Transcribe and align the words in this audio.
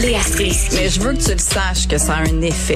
Léa 0.00 0.20
Strisky. 0.20 0.76
Mais 0.76 0.88
je 0.88 1.00
veux 1.00 1.12
que 1.12 1.22
tu 1.22 1.32
le 1.32 1.38
saches 1.38 1.86
que 1.86 1.98
ça 1.98 2.14
a 2.14 2.20
un 2.20 2.40
effet. 2.40 2.74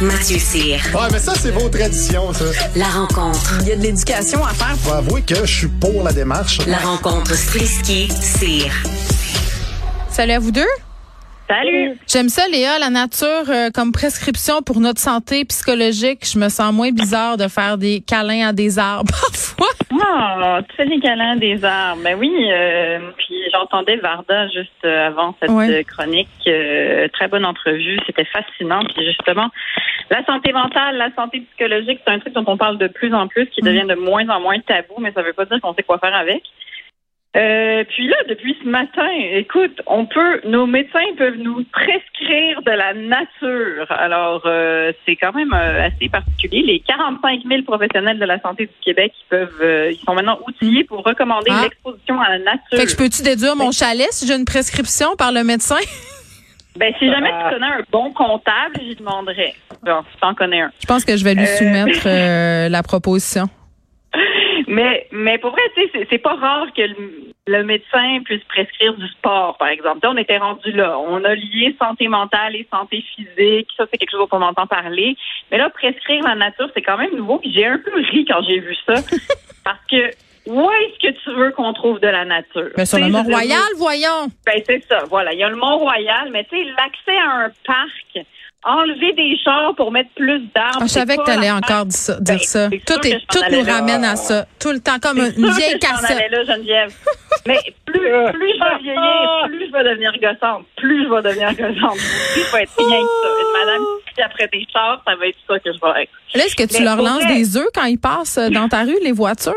Mathieu 0.00 0.38
Cyr. 0.38 0.78
Ouais, 0.94 1.08
mais 1.12 1.18
ça, 1.18 1.34
c'est 1.34 1.50
vos 1.50 1.68
traditions, 1.68 2.32
ça. 2.32 2.44
La 2.74 2.86
rencontre. 2.86 3.58
Il 3.60 3.68
y 3.68 3.72
a 3.72 3.76
de 3.76 3.82
l'éducation 3.82 4.44
à 4.44 4.54
faire. 4.54 4.74
Faut 4.78 4.92
avouer 4.92 5.22
que 5.22 5.34
je 5.34 5.52
suis 5.58 5.68
pour 5.68 6.02
la 6.02 6.12
démarche. 6.12 6.66
La 6.66 6.78
rencontre 6.78 7.34
Strisky-Cyr. 7.34 8.72
Salut 10.10 10.32
à 10.32 10.38
vous 10.38 10.50
deux. 10.50 10.66
Salut. 11.48 11.98
J'aime 12.08 12.28
ça, 12.28 12.48
Léa, 12.48 12.78
la 12.78 12.90
nature 12.90 13.44
euh, 13.48 13.70
comme 13.70 13.92
prescription 13.92 14.62
pour 14.62 14.80
notre 14.80 15.00
santé 15.00 15.44
psychologique. 15.44 16.26
Je 16.30 16.38
me 16.38 16.48
sens 16.48 16.72
moins 16.72 16.90
bizarre 16.90 17.36
de 17.36 17.48
faire 17.48 17.78
des 17.78 18.00
câlins 18.00 18.48
à 18.48 18.52
des 18.52 18.78
arbres 18.78 19.12
parfois. 19.30 19.68
Oh, 19.98 20.58
tu 20.68 20.76
fais 20.76 20.86
des 20.86 21.00
câlins 21.00 21.36
des 21.36 21.64
arbres. 21.64 22.02
Ben 22.02 22.16
oui, 22.18 22.32
euh, 22.50 22.98
puis 23.16 23.34
j'entendais 23.52 23.96
Varda 23.96 24.48
juste 24.48 24.70
euh, 24.84 25.06
avant 25.08 25.34
cette 25.40 25.50
Ouais. 25.50 25.84
chronique. 25.84 26.28
Euh, 26.46 27.08
très 27.12 27.28
bonne 27.28 27.44
entrevue, 27.44 27.98
c'était 28.06 28.24
fascinant. 28.26 28.80
Puis 28.94 29.04
justement, 29.06 29.48
la 30.10 30.24
santé 30.24 30.52
mentale, 30.52 30.96
la 30.96 31.10
santé 31.14 31.40
psychologique, 31.40 32.00
c'est 32.06 32.12
un 32.12 32.18
truc 32.18 32.34
dont 32.34 32.44
on 32.46 32.56
parle 32.56 32.78
de 32.78 32.88
plus 32.88 33.12
en 33.14 33.26
plus, 33.28 33.46
qui 33.46 33.62
Mm. 33.62 33.66
devient 33.66 33.86
de 33.88 33.94
moins 33.94 34.28
en 34.28 34.40
moins 34.40 34.58
tabou, 34.60 34.94
mais 35.00 35.12
ça 35.12 35.22
veut 35.22 35.32
pas 35.32 35.46
dire 35.46 35.60
qu'on 35.60 35.74
sait 35.74 35.82
quoi 35.82 35.98
faire 35.98 36.14
avec. 36.14 36.42
Euh, 37.36 37.84
puis 37.90 38.08
là, 38.08 38.16
depuis 38.30 38.56
ce 38.62 38.68
matin, 38.68 39.06
écoute, 39.34 39.82
on 39.86 40.06
peut, 40.06 40.40
nos 40.46 40.64
médecins 40.66 41.04
peuvent 41.18 41.36
nous 41.36 41.64
prescrire 41.64 42.62
de 42.62 42.70
la 42.70 42.94
nature. 42.94 43.86
Alors, 43.90 44.42
euh, 44.46 44.90
c'est 45.04 45.16
quand 45.16 45.34
même 45.34 45.52
euh, 45.52 45.86
assez 45.86 46.08
particulier. 46.08 46.62
Les 46.62 46.80
45 46.80 47.42
000 47.46 47.62
professionnels 47.64 48.18
de 48.18 48.24
la 48.24 48.40
santé 48.40 48.64
du 48.66 48.72
Québec, 48.82 49.12
ils 49.20 49.28
peuvent, 49.28 49.60
euh, 49.60 49.92
ils 49.92 50.02
sont 50.06 50.14
maintenant 50.14 50.38
outillés 50.48 50.84
pour 50.84 51.04
recommander 51.04 51.50
Ah. 51.52 51.64
l'exposition 51.64 52.18
à 52.20 52.30
la 52.30 52.38
nature. 52.38 52.78
Fait 52.78 52.84
que 52.84 52.90
je 52.90 52.96
peux-tu 52.96 53.22
déduire 53.22 53.54
mon 53.54 53.70
chalet 53.70 54.08
si 54.12 54.26
j'ai 54.26 54.34
une 54.34 54.46
prescription 54.46 55.14
par 55.16 55.30
le 55.32 55.44
médecin? 55.44 55.76
Ben, 56.78 56.92
si 56.98 57.06
jamais 57.10 57.30
tu 57.30 57.54
connais 57.54 57.66
un 57.72 57.82
bon 57.90 58.12
comptable, 58.12 58.74
j'y 58.82 58.94
demanderais. 58.96 59.54
Bon, 59.82 60.02
si 60.12 60.20
t'en 60.20 60.34
connais 60.34 60.60
un. 60.60 60.70
Je 60.78 60.84
pense 60.84 61.06
que 61.06 61.16
je 61.16 61.24
vais 61.24 61.34
lui 61.34 61.46
soumettre 61.46 62.06
la 62.70 62.82
proposition. 62.82 63.46
Mais, 64.66 65.06
mais 65.12 65.38
pour 65.38 65.50
vrai, 65.52 65.62
tu 65.74 65.82
sais, 65.82 65.90
c'est- 65.92 66.06
c'est 66.10 66.18
pas 66.18 66.34
rare 66.34 66.66
que 66.76 66.82
le, 66.82 66.96
le 67.46 67.62
médecin 67.64 68.20
puisse 68.24 68.42
prescrire 68.44 68.94
du 68.94 69.06
sport, 69.08 69.56
par 69.58 69.68
exemple. 69.68 70.00
Tu 70.02 70.08
sais, 70.08 70.12
on 70.14 70.16
était 70.18 70.38
rendu 70.38 70.72
là. 70.72 70.98
On 70.98 71.22
a 71.24 71.34
lié 71.34 71.76
santé 71.80 72.08
mentale 72.08 72.56
et 72.56 72.66
santé 72.72 73.04
physique. 73.14 73.68
Ça, 73.76 73.84
c'est 73.90 73.98
quelque 73.98 74.10
chose 74.10 74.28
dont 74.30 74.38
on 74.38 74.42
entend 74.42 74.66
parler. 74.66 75.16
Mais 75.50 75.58
là, 75.58 75.70
prescrire 75.70 76.22
la 76.24 76.34
nature, 76.34 76.68
c'est 76.74 76.82
quand 76.82 76.96
même 76.98 77.14
nouveau. 77.14 77.38
Puis 77.38 77.52
j'ai 77.52 77.66
un 77.66 77.78
peu 77.78 77.94
ri 78.10 78.24
quand 78.24 78.42
j'ai 78.48 78.58
vu 78.58 78.74
ça. 78.86 78.94
parce 79.64 79.78
que 79.90 80.10
où 80.46 80.70
est-ce 80.70 81.08
que 81.08 81.12
tu 81.24 81.30
veux 81.34 81.50
qu'on 81.52 81.72
trouve 81.72 81.98
de 82.00 82.06
la 82.08 82.24
nature? 82.24 82.70
Ben, 82.76 82.84
sur 82.86 82.98
le 82.98 83.08
Mont-Royal, 83.08 83.60
voyons. 83.78 84.28
ben, 84.46 84.62
c'est 84.64 84.84
ça, 84.88 85.04
voilà. 85.08 85.32
Il 85.32 85.38
y 85.40 85.42
a 85.44 85.48
le 85.48 85.56
Mont-Royal, 85.56 86.30
mais 86.30 86.44
tu 86.44 86.56
sais, 86.56 86.64
l'accès 86.76 87.16
à 87.18 87.30
un 87.46 87.50
parc, 87.66 88.26
enlever 88.66 89.12
des 89.12 89.36
chars 89.44 89.74
pour 89.76 89.92
mettre 89.92 90.10
plus 90.16 90.40
d'arbres. 90.54 90.78
Ah, 90.80 90.86
je 90.86 90.88
savais 90.88 91.14
que 91.16 91.22
pas 91.22 91.32
t'allais 91.34 91.48
la- 91.48 91.56
encore 91.56 91.86
dire 91.86 91.98
ça. 91.98 92.20
Dire 92.20 92.36
Ben, 92.36 92.38
ça. 92.44 92.68
Tout, 92.70 93.06
est, 93.06 93.20
tout 93.30 93.38
allais 93.44 93.58
nous 93.60 93.64
là. 93.64 93.74
ramène 93.76 94.04
à 94.04 94.16
ça. 94.16 94.46
Tout 94.60 94.72
le 94.72 94.80
temps, 94.80 94.98
comme 95.00 95.18
une 95.18 95.50
vieille 95.52 95.78
cassette. 95.78 96.10
allais 96.18 96.28
là, 96.28 96.44
Geneviève. 96.44 96.92
Mais 97.46 97.58
plus, 97.84 98.00
plus 98.00 98.00
je 98.00 98.58
vais 98.58 98.82
vieillir, 98.82 99.44
plus 99.46 99.66
je 99.66 99.72
vais 99.72 99.84
devenir 99.84 100.12
gossante. 100.20 100.64
Plus 100.76 101.04
je 101.04 101.08
vais 101.08 101.22
devenir 101.22 101.50
gossante. 101.54 101.96
Plus 102.32 102.42
je 102.42 102.52
vais 102.56 102.62
être 102.64 102.72
rien 102.76 103.00
que 103.00 103.06
ça. 103.22 103.28
Une 103.40 103.66
madame 103.66 103.82
qui 104.06 104.12
crie 104.14 104.22
après 104.24 104.48
des 104.52 104.66
chars, 104.72 105.02
ça 105.06 105.14
va 105.14 105.26
être 105.28 105.36
ça 105.48 105.58
que 105.58 105.72
je 105.72 105.78
vais 105.80 106.02
être. 106.02 106.10
Là, 106.34 106.44
est-ce 106.44 106.56
que 106.56 106.64
tu 106.64 106.78
Mais 106.80 106.84
leur 106.84 106.96
lances 106.96 107.22
vrai- 107.22 107.34
des 107.34 107.56
œufs 107.56 107.68
quand 107.74 107.84
ils 107.84 107.98
passent 107.98 108.38
euh, 108.38 108.48
dans 108.50 108.68
ta 108.68 108.82
rue, 108.82 108.96
les 109.02 109.12
voitures? 109.12 109.52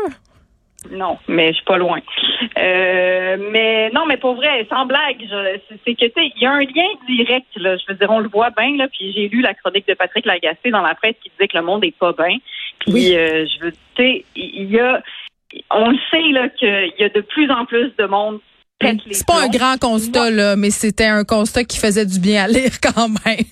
Non, 0.90 1.18
mais 1.28 1.48
je 1.48 1.56
suis 1.56 1.64
pas 1.64 1.76
loin. 1.76 2.00
Euh, 2.58 3.36
mais 3.50 3.90
non, 3.90 4.06
mais 4.06 4.16
pour 4.16 4.34
vrai, 4.34 4.66
sans 4.70 4.86
blague, 4.86 5.18
c'est- 5.84 5.94
que 5.94 6.06
tu 6.06 6.12
sais, 6.12 6.32
il 6.36 6.42
y 6.42 6.46
a 6.46 6.52
un 6.52 6.60
lien 6.60 6.88
direct 7.06 7.46
là. 7.56 7.76
Je 7.76 7.84
veux 7.88 7.94
dire, 7.98 8.10
on 8.10 8.20
le 8.20 8.28
voit 8.28 8.50
bien 8.50 8.76
là. 8.76 8.88
Puis 8.88 9.12
j'ai 9.12 9.28
lu 9.28 9.40
la 9.42 9.52
chronique 9.54 9.86
de 9.86 9.94
Patrick 9.94 10.24
Lagacé 10.24 10.70
dans 10.70 10.80
la 10.80 10.94
presse 10.94 11.16
qui 11.22 11.30
disait 11.30 11.48
que 11.48 11.58
le 11.58 11.64
monde 11.64 11.84
est 11.84 11.96
pas 11.98 12.12
bien. 12.12 12.38
Puis 12.80 12.92
Oui. 12.92 13.14
euh, 13.14 13.46
je 13.46 13.64
veux, 13.66 13.72
tu 13.72 13.78
sais, 14.02 14.24
il 14.34 14.70
y 14.70 14.80
a, 14.80 15.02
on 15.70 15.90
le 15.90 15.98
sait 16.10 16.28
là 16.32 16.48
qu'il 16.48 16.92
y 16.98 17.04
a 17.04 17.08
de 17.10 17.20
plus 17.20 17.50
en 17.50 17.66
plus 17.66 17.92
de 17.98 18.06
monde. 18.06 18.40
pète 18.78 19.04
les 19.04 19.12
C'est 19.12 19.26
pas 19.26 19.42
un 19.44 19.48
grand 19.48 19.78
constat, 19.78 20.30
là, 20.30 20.56
mais 20.56 20.70
c'était 20.70 21.04
un 21.08 21.24
constat 21.24 21.64
qui 21.64 21.78
faisait 21.78 22.06
du 22.06 22.18
bien 22.18 22.44
à 22.44 22.48
lire 22.48 22.70
quand 22.82 23.08
même. 23.26 23.44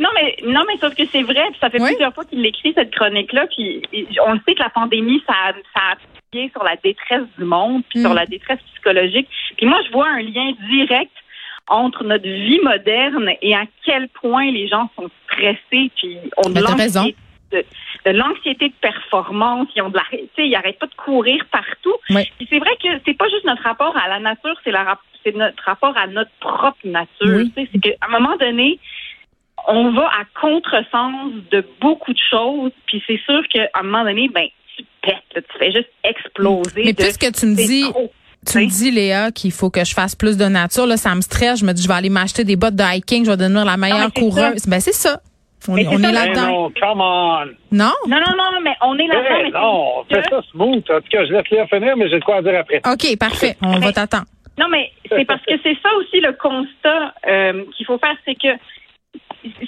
Non, 0.00 0.08
mais 0.16 0.36
non, 0.44 0.62
mais 0.66 0.76
sauf 0.78 0.94
que 0.96 1.06
c'est 1.06 1.22
vrai, 1.22 1.44
puis 1.52 1.58
ça 1.60 1.70
fait 1.70 1.80
Oui. 1.80 1.90
plusieurs 1.90 2.12
fois 2.12 2.24
qu'il 2.24 2.42
l'écrit 2.42 2.72
cette 2.74 2.92
chronique-là, 2.94 3.46
puis 3.54 3.80
on 4.26 4.32
le 4.32 4.40
sait 4.46 4.54
que 4.54 4.62
la 4.62 4.70
pandémie, 4.70 5.22
ça, 5.26 5.34
ça 5.72 5.80
a 5.92 5.96
sur 6.52 6.62
la 6.64 6.76
détresse 6.76 7.26
du 7.38 7.44
monde, 7.44 7.82
puis 7.88 8.00
Mm. 8.00 8.02
sur 8.02 8.14
la 8.14 8.26
détresse 8.26 8.60
psychologique. 8.72 9.28
Puis 9.56 9.66
moi, 9.66 9.80
je 9.86 9.92
vois 9.92 10.08
un 10.08 10.22
lien 10.22 10.52
direct 10.70 11.12
entre 11.68 12.04
notre 12.04 12.28
vie 12.28 12.60
moderne 12.62 13.30
et 13.42 13.54
à 13.54 13.64
quel 13.84 14.08
point 14.08 14.50
les 14.50 14.68
gens 14.68 14.88
sont 14.96 15.08
stressés, 15.24 15.90
puis 15.96 16.18
ont 16.44 16.48
de 16.50 16.54
Ben, 16.54 16.64
raison. 16.74 17.00
l'anxiété 17.00 17.16
de, 17.52 17.64
de 18.06 18.10
l'anxiété 18.16 18.68
de 18.68 18.74
performance, 18.80 19.68
ils 19.76 19.82
ont 19.82 19.88
de 19.88 19.96
la, 19.96 20.04
ils 20.44 20.54
arrêtent 20.56 20.78
pas 20.80 20.86
de 20.86 20.94
courir 20.94 21.44
partout. 21.52 21.94
Oui. 22.10 22.24
Puis 22.38 22.46
c'est 22.50 22.58
vrai 22.58 22.76
que 22.82 22.88
c'est 23.04 23.14
pas 23.16 23.28
juste 23.28 23.44
notre 23.44 23.62
rapport 23.62 23.96
à 23.96 24.08
la 24.08 24.18
nature, 24.20 24.56
c'est 24.64 24.72
notre 25.34 25.62
rapport 25.64 25.96
à 25.96 26.06
notre 26.08 26.30
propre 26.40 26.78
nature. 26.84 27.08
Oui. 27.26 27.52
C'est 27.56 27.78
qu'à 27.80 27.90
un 28.06 28.10
moment 28.18 28.36
donné, 28.36 28.78
on 29.68 29.90
va 29.92 30.06
à 30.08 30.24
contresens 30.40 31.32
de 31.50 31.64
beaucoup 31.80 32.12
de 32.12 32.20
choses, 32.30 32.72
puis 32.86 33.02
c'est 33.06 33.20
sûr 33.24 33.42
qu'à 33.48 33.68
un 33.74 33.82
moment 33.82 34.04
donné, 34.04 34.28
ben 34.28 34.46
tu 35.40 35.42
pètes, 35.42 35.44
là, 35.44 35.52
tu 35.52 35.58
fais 35.58 35.72
juste 35.72 35.88
exploser. 36.04 36.82
Mais 36.84 36.92
de- 36.92 37.02
puisque 37.02 37.32
tu 37.32 37.46
me 37.46 37.54
dis, 37.54 37.82
trop. 37.90 38.10
tu 38.46 38.58
me 38.58 38.66
dis, 38.66 38.90
Léa, 38.90 39.30
qu'il 39.30 39.52
faut 39.52 39.70
que 39.70 39.84
je 39.84 39.94
fasse 39.94 40.14
plus 40.14 40.36
de 40.36 40.44
nature, 40.46 40.86
là, 40.86 40.96
ça 40.96 41.14
me 41.14 41.20
stresse. 41.20 41.60
Je 41.60 41.64
me 41.64 41.72
dis, 41.72 41.82
je 41.82 41.88
vais 41.88 41.94
aller 41.94 42.10
m'acheter 42.10 42.44
des 42.44 42.56
bottes 42.56 42.76
de 42.76 42.84
hiking, 42.84 43.24
je 43.24 43.30
vais 43.30 43.36
devenir 43.36 43.64
la 43.64 43.76
meilleure 43.76 44.12
coureuse. 44.12 44.66
Ben, 44.66 44.80
c'est 44.80 44.92
ça. 44.94 45.20
On, 45.68 45.74
Mais 45.74 45.82
est- 45.82 45.88
on 45.88 45.98
ça, 45.98 46.12
là-dedans. 46.12 46.46
non, 46.46 46.72
come 46.80 47.00
on. 47.00 47.44
Non? 47.72 47.92
Non, 48.06 48.18
non, 48.18 48.36
non, 48.36 48.60
mais 48.62 48.74
on 48.82 48.96
est 48.98 49.06
là-dedans. 49.08 49.42
Eh 49.46 49.50
non, 49.50 50.04
que- 50.08 50.14
fais 50.14 50.22
ça 50.30 50.40
smooth. 50.52 50.84
En 50.90 51.00
tout 51.00 51.08
cas, 51.10 51.24
je 51.26 51.32
laisse 51.32 51.50
Léa 51.50 51.66
finir, 51.66 51.96
mais 51.96 52.08
j'ai 52.08 52.20
de 52.20 52.24
quoi 52.24 52.36
à 52.36 52.42
dire 52.42 52.58
après. 52.60 52.80
OK, 52.86 53.18
parfait. 53.18 53.56
On 53.62 53.78
va 53.80 53.92
t'attendre. 53.92 54.26
Non, 54.58 54.66
mais 54.70 54.90
c'est 55.08 55.24
parce 55.26 55.42
que 55.44 55.52
c'est 55.62 55.76
ça 55.82 55.88
aussi 55.98 56.20
le 56.20 56.32
constat 56.34 57.12
euh, 57.28 57.64
qu'il 57.76 57.84
faut 57.84 57.98
faire, 57.98 58.14
c'est 58.24 58.34
que 58.36 58.48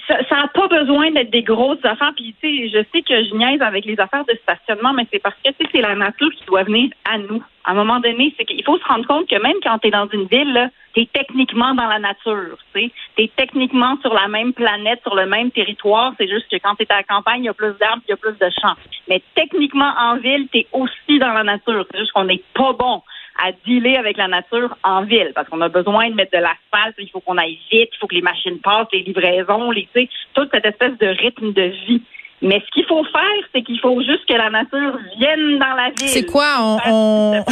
ça 0.06 0.36
n'a 0.36 0.48
pas 0.48 0.68
besoin 0.68 1.10
d'être 1.10 1.30
des 1.30 1.42
grosses 1.42 1.84
affaires. 1.84 2.12
Puis, 2.16 2.34
tu 2.40 2.48
sais, 2.48 2.68
je 2.68 2.84
sais 2.92 3.02
que 3.02 3.24
je 3.24 3.34
niaise 3.34 3.62
avec 3.62 3.84
les 3.84 3.98
affaires 4.00 4.24
de 4.24 4.36
stationnement, 4.42 4.92
mais 4.92 5.06
c'est 5.12 5.18
parce 5.18 5.36
que, 5.44 5.50
tu 5.50 5.56
sais, 5.64 5.70
c'est 5.72 5.80
la 5.80 5.94
nature 5.94 6.30
qui 6.32 6.44
doit 6.46 6.64
venir 6.64 6.90
à 7.04 7.18
nous. 7.18 7.42
À 7.64 7.72
un 7.72 7.74
moment 7.74 8.00
donné, 8.00 8.34
c'est 8.36 8.44
qu'il 8.44 8.64
faut 8.64 8.78
se 8.78 8.84
rendre 8.84 9.06
compte 9.06 9.28
que 9.28 9.40
même 9.40 9.56
quand 9.62 9.78
tu 9.78 9.88
es 9.88 9.90
dans 9.90 10.08
une 10.08 10.26
ville, 10.26 10.70
tu 10.94 11.02
es 11.02 11.08
techniquement 11.12 11.74
dans 11.74 11.86
la 11.86 11.98
nature, 11.98 12.56
tu 12.74 12.90
es 13.18 13.30
techniquement 13.36 13.98
sur 14.00 14.14
la 14.14 14.26
même 14.26 14.52
planète, 14.52 15.00
sur 15.02 15.14
le 15.14 15.26
même 15.26 15.50
territoire. 15.50 16.14
C'est 16.18 16.28
juste 16.28 16.50
que 16.50 16.56
quand 16.56 16.76
tu 16.76 16.84
es 16.84 16.92
à 16.92 16.96
la 16.96 17.02
campagne, 17.02 17.42
il 17.42 17.46
y 17.46 17.50
a 17.50 17.54
plus 17.54 17.74
d'arbres, 17.78 18.02
il 18.06 18.10
y 18.10 18.14
a 18.14 18.16
plus 18.16 18.38
de 18.38 18.48
champs. 18.60 18.74
Mais 19.08 19.22
techniquement, 19.34 19.92
en 19.98 20.16
ville, 20.16 20.48
tu 20.50 20.60
es 20.60 20.66
aussi 20.72 21.18
dans 21.18 21.32
la 21.32 21.44
nature. 21.44 21.86
C'est 21.90 21.98
juste 21.98 22.12
qu'on 22.12 22.24
n'est 22.24 22.42
pas 22.54 22.72
bon 22.72 23.02
à 23.42 23.52
dealer 23.64 23.96
avec 23.96 24.16
la 24.16 24.28
nature 24.28 24.76
en 24.82 25.02
ville 25.04 25.32
parce 25.34 25.48
qu'on 25.48 25.60
a 25.60 25.68
besoin 25.68 26.10
de 26.10 26.14
mettre 26.14 26.32
de 26.36 26.42
l'asphalte, 26.42 26.96
il 26.98 27.08
faut 27.10 27.20
qu'on 27.20 27.38
aille 27.38 27.58
vite, 27.70 27.90
il 27.92 27.98
faut 28.00 28.06
que 28.06 28.14
les 28.14 28.22
machines 28.22 28.58
passent, 28.60 28.88
les 28.92 29.02
livraisons, 29.02 29.70
les, 29.70 29.88
tu 29.94 30.02
sais, 30.02 30.08
toute 30.34 30.50
cette 30.52 30.66
espèce 30.66 30.96
de 30.98 31.06
rythme 31.06 31.52
de 31.52 31.62
vie. 31.86 32.02
Mais 32.42 32.60
ce 32.64 32.70
qu'il 32.72 32.84
faut 32.86 33.02
faire, 33.04 33.42
c'est 33.52 33.62
qu'il 33.62 33.80
faut 33.80 34.00
juste 34.02 34.24
que 34.28 34.34
la 34.34 34.50
nature 34.50 34.96
vienne 35.18 35.58
dans 35.58 35.74
la 35.74 35.88
ville. 35.90 36.08
C'est 36.08 36.26
quoi? 36.26 36.56
On, 36.60 36.78
on- 36.86 37.44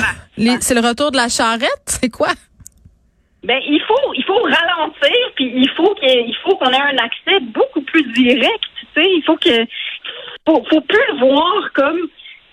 c'est 0.60 0.74
le 0.74 0.86
retour 0.86 1.10
de 1.10 1.16
la 1.16 1.28
charrette? 1.28 1.82
C'est 1.86 2.10
quoi? 2.10 2.28
Ben, 3.42 3.60
il 3.66 3.80
faut, 3.86 4.14
il 4.14 4.24
faut 4.24 4.40
ralentir, 4.42 5.30
puis 5.36 5.52
il 5.54 5.68
faut 5.76 5.94
qu'il 5.94 6.34
faut 6.42 6.56
qu'on 6.56 6.70
ait 6.70 6.80
un 6.80 6.98
accès 6.98 7.38
beaucoup 7.52 7.80
plus 7.82 8.02
direct, 8.12 8.64
tu 8.80 8.86
sais. 8.94 9.04
Il 9.08 9.22
faut 9.24 9.36
que, 9.36 9.64
faut, 10.46 10.64
faut 10.68 10.80
plus 10.80 11.00
le 11.12 11.18
voir 11.20 11.72
comme, 11.74 11.98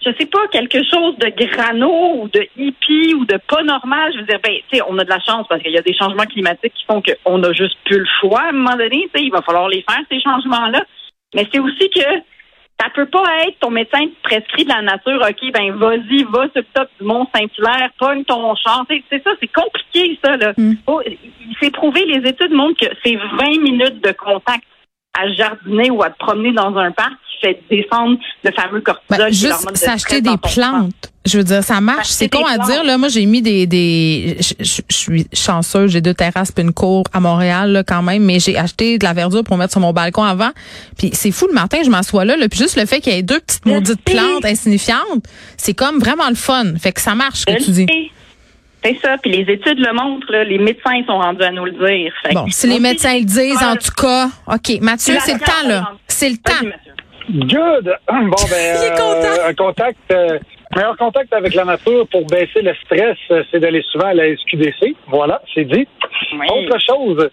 je 0.06 0.12
sais 0.18 0.26
pas, 0.26 0.48
quelque 0.52 0.84
chose 0.84 1.18
de 1.18 1.30
grano 1.30 2.22
ou 2.22 2.28
de 2.28 2.48
hippie 2.58 3.14
ou 3.14 3.26
de 3.26 3.38
pas 3.48 3.64
normal. 3.64 4.12
Je 4.14 4.20
veux 4.20 4.26
dire, 4.26 4.40
ben, 4.44 4.54
tu 4.70 4.78
sais, 4.78 4.84
on 4.88 4.98
a 4.98 5.04
de 5.04 5.10
la 5.10 5.20
chance 5.20 5.46
parce 5.48 5.62
qu'il 5.62 5.72
y 5.72 5.78
a 5.78 5.82
des 5.82 5.96
changements 5.96 6.26
climatiques 6.26 6.74
qui 6.74 6.86
font 6.86 7.02
qu'on 7.02 7.44
a 7.44 7.54
juste 7.54 7.78
plus 7.86 8.00
le 8.00 8.08
choix 8.20 8.42
à 8.42 8.50
un 8.50 8.52
moment 8.54 8.76
donné, 8.76 9.10
tu 9.14 9.20
sais. 9.20 9.26
Il 9.26 9.32
va 9.32 9.42
falloir 9.42 9.68
les 9.68 9.84
faire, 9.88 10.02
ces 10.10 10.22
changements-là. 10.22 10.84
Mais 11.36 11.48
c'est 11.52 11.60
aussi 11.60 11.90
que 11.90 12.02
ça 12.80 12.90
peut 12.94 13.06
pas 13.06 13.24
être 13.48 13.60
ton 13.60 13.70
médecin 13.70 14.02
qui 14.02 14.16
te 14.16 14.22
prescrit 14.24 14.64
de 14.66 14.70
la 14.70 14.82
nature, 14.82 15.22
OK, 15.22 15.52
ben 15.54 15.72
vas-y, 15.74 16.24
va 16.24 16.50
sur 16.50 16.52
le 16.56 16.66
top 16.74 16.90
du 17.00 17.06
Mont 17.06 17.28
Saint-Hilaire, 17.34 17.90
pogne 17.98 18.26
ton 18.26 18.56
champ. 18.56 18.84
C'est 18.90 19.24
ça, 19.24 19.32
c'est 19.40 19.52
compliqué, 19.52 20.20
ça. 20.24 20.38
Là. 20.38 20.54
Mm. 20.58 20.74
Il 21.08 21.58
s'est 21.62 21.72
prouvé, 21.72 22.06
les 22.06 22.28
études 22.28 22.52
montrent 22.52 22.86
que 22.86 22.94
c'est 23.04 23.16
20 23.16 23.62
minutes 23.62 24.04
de 24.04 24.12
contact 24.12 24.64
à 25.14 25.32
jardiner 25.32 25.92
ou 25.92 26.02
à 26.04 26.10
te 26.10 26.18
promener 26.18 26.54
dans 26.54 26.76
un 26.78 26.92
parc 26.92 27.12
qui 27.12 27.48
fait 27.48 27.62
descendre 27.70 28.18
le 28.44 28.52
fameux 28.52 28.82
cortisol. 28.82 29.18
Ben, 29.18 29.32
juste 29.32 29.76
s'acheter 29.76 30.22
des 30.22 30.38
plantes. 30.38 31.12
Je 31.26 31.38
veux 31.38 31.44
dire, 31.44 31.64
ça 31.64 31.80
marche. 31.80 32.10
C'est 32.10 32.28
con 32.28 32.44
à 32.46 32.56
plantes. 32.56 32.68
dire. 32.68 32.84
Là, 32.84 32.98
moi, 32.98 33.08
j'ai 33.08 33.26
mis 33.26 33.42
des, 33.42 33.66
des. 33.66 34.38
Je, 34.60 34.82
suis 34.90 35.28
chanceuse. 35.32 35.92
J'ai 35.92 36.02
deux 36.02 36.14
terrasses 36.14 36.52
puis 36.52 36.66
une 36.66 36.74
cour 36.74 37.04
à 37.14 37.20
Montréal 37.20 37.72
là, 37.72 37.84
quand 37.84 38.02
même, 38.02 38.24
mais 38.24 38.40
j'ai 38.40 38.58
acheté 38.58 38.98
de 38.98 39.06
la 39.06 39.14
verdure 39.14 39.44
pour 39.44 39.56
mettre 39.58 39.72
sur 39.72 39.82
mon 39.82 39.94
balcon 39.94 40.24
avant. 40.24 40.52
Puis 40.98 41.12
c'est 41.14 41.32
fou 41.32 41.48
le 41.48 41.54
matin, 41.54 41.78
je 41.84 41.90
m'assois 41.90 42.26
là, 42.26 42.36
là, 42.36 42.50
puis 42.50 42.60
juste 42.60 42.78
le 42.78 42.86
fait 42.86 43.00
qu'il 43.00 43.14
y 43.14 43.18
ait 43.18 43.24
deux 43.24 43.40
petites 43.40 43.66
maudites 43.66 44.00
sais. 44.06 44.14
plantes 44.14 44.46
insignifiantes, 44.46 45.24
c'est 45.56 45.74
comme 45.74 46.00
vraiment 46.00 46.28
le 46.28 46.36
fun. 46.36 46.76
Fait 46.78 46.92
que 46.92 47.00
ça 47.00 47.16
marche 47.16 47.40
ce 47.40 47.52
Je 47.52 47.58
que 47.58 47.64
tu 47.64 47.72
dis. 47.72 47.86
C'est 48.84 48.98
ça. 49.02 49.18
Puis 49.22 49.32
les 49.32 49.54
études 49.54 49.80
le 49.80 49.94
montrent, 49.94 50.32
là, 50.32 50.44
les 50.44 50.58
médecins 50.58 51.02
sont 51.08 51.18
rendus 51.18 51.44
à 51.44 51.52
nous 51.52 51.66
le 51.66 51.72
dire. 51.72 52.14
Fait 52.24 52.34
Bon, 52.34 52.46
si 52.50 52.68
les 52.68 52.80
médecins 52.80 53.14
le 53.18 53.24
disent, 53.26 53.64
en 53.64 53.76
tout 53.76 53.94
cas. 53.96 54.28
OK, 54.48 54.80
Mathieu, 54.82 55.16
c'est 55.20 55.34
le 55.34 55.40
temps, 55.40 55.68
là. 55.68 55.92
C'est 56.08 56.30
le 56.30 56.38
temps. 56.38 56.68
Good. 57.30 57.96
Bon, 58.08 58.44
ben, 58.50 58.78
Il 58.78 58.86
est 58.86 58.90
content. 58.92 59.40
euh, 59.40 59.50
un 59.50 59.54
contact, 59.54 59.98
euh, 60.12 60.40
meilleur 60.76 60.98
contact 60.98 61.34
avec 61.34 61.54
la 61.56 61.64
nature 61.66 62.06
pour 62.12 62.26
baisser 62.28 62.62
le 62.62 62.74
stress, 62.84 63.18
euh, 63.32 63.44
c'est 63.52 63.60
d'aller 63.60 63.84
souvent 63.92 64.08
à 64.08 64.14
la 64.14 64.26
SQDC. 64.36 64.96
Voilà, 65.08 65.42
c'est 65.54 65.64
dit. 65.66 65.88
Oui. 66.34 66.48
Autre 66.50 66.78
chose, 66.86 67.30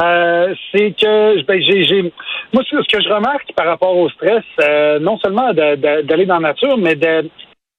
euh, 0.00 0.54
c'est 0.70 0.92
que 0.92 1.42
ben, 1.44 1.60
j'ai, 1.60 1.84
j'ai- 1.84 2.12
moi 2.52 2.62
ce 2.70 2.76
ce 2.82 2.96
que 2.96 3.02
je 3.02 3.08
remarque 3.12 3.52
par 3.56 3.66
rapport 3.66 3.96
au 3.96 4.08
stress, 4.10 4.44
euh, 4.60 4.98
non 5.00 5.18
seulement 5.18 5.52
d'aller 5.52 6.26
dans 6.26 6.38
la 6.38 6.48
nature, 6.50 6.78
mais 6.78 6.94
de, 6.94 7.28